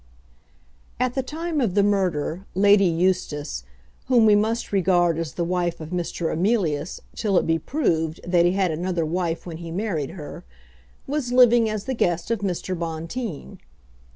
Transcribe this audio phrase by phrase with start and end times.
[0.99, 3.63] At the time of the murder, Lady Eustace,
[4.07, 6.33] whom we must regard as the wife of Mr.
[6.33, 10.43] Emilius till it be proved that he had another wife when he married her,
[11.05, 12.75] was living as the guest of Mr.
[12.75, 13.59] Bonteen.